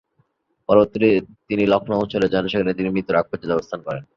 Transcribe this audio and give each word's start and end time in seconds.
পরবর্তীকালে 0.69 1.09
তিনি 1.47 1.63
লখনউ 1.67 2.03
চলে 2.05 2.27
যান, 2.27 2.43
সেখানে 2.47 2.71
তিনি 2.73 2.89
মৃত্যুর 2.89 3.19
আগ-পর্যন্ত 3.19 3.51
অবস্থান 3.53 3.79
করেন। 3.81 4.03